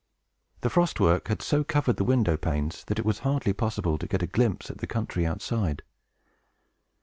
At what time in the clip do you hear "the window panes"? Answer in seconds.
1.97-2.83